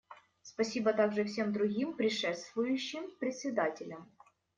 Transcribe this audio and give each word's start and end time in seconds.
Спасибо 0.41 0.93
также 0.93 1.23
всем 1.25 1.53
другим 1.53 1.93
предшествующим 1.93 3.03
председателям. 3.19 4.11